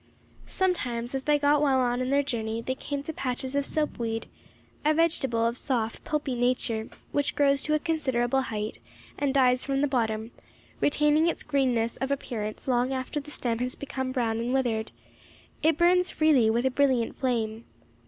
Sometimes, 0.47 1.13
as 1.13 1.21
they 1.21 1.37
got 1.37 1.61
well 1.61 1.79
on 1.79 2.01
in 2.01 2.09
their 2.09 2.23
journey, 2.23 2.59
they 2.59 2.73
came 2.73 3.03
to 3.03 3.13
patches 3.13 3.53
of 3.53 3.67
soap 3.67 3.99
weed, 3.99 4.25
a 4.83 4.95
vegetable 4.95 5.45
of 5.45 5.59
soft, 5.59 6.03
pulpy 6.03 6.33
nature, 6.33 6.89
which 7.11 7.35
grows 7.35 7.61
to 7.61 7.75
a 7.75 7.79
considerable 7.79 8.41
height, 8.41 8.79
and 9.19 9.31
dies 9.31 9.63
from 9.63 9.81
the 9.81 9.87
bottom, 9.87 10.31
retaining 10.79 11.27
its 11.27 11.43
greenness 11.43 11.97
of 11.97 12.09
appearance 12.09 12.67
long 12.67 12.91
after 12.91 13.19
the 13.19 13.29
stem 13.29 13.59
has 13.59 13.75
become 13.75 14.11
brown 14.11 14.39
and 14.39 14.55
withered; 14.55 14.91
it 15.61 15.77
burns 15.77 16.09
freely, 16.09 16.49
with 16.49 16.65
a 16.65 16.71
brilliant 16.71 17.15
flame. 17.15 17.65